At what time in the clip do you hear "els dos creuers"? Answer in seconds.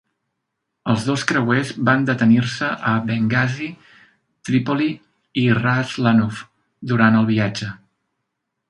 0.93-1.73